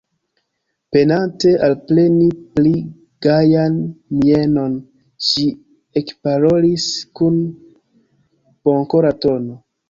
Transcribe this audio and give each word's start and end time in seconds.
Penante 0.95 1.49
alpreni 1.65 2.23
pli 2.55 2.71
gajan 3.25 3.75
mienon, 4.21 4.73
ŝi 5.27 5.45
ekparolis 6.03 6.89
kun 7.21 7.39
bonkora 8.71 9.15
tono: 9.27 9.61